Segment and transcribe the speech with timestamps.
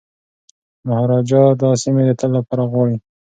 [0.87, 2.95] مهاراجا دا سیمي د تل لپاره غواړي.